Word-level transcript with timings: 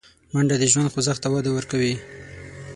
منډه 0.33 0.55
د 0.59 0.63
ژوند 0.71 0.91
خوځښت 0.93 1.19
ته 1.23 1.27
وده 1.33 1.49
ورکوي 1.53 1.93